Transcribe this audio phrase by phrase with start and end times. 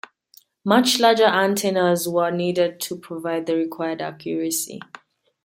[0.65, 4.79] Much larger antennas were needed to provide the required accuracy.